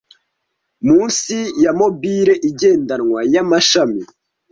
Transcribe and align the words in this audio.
munsi 0.85 1.35
ya 1.63 1.71
mobile 1.79 2.33
igendanwa 2.49 3.19
yamashami 3.33 4.01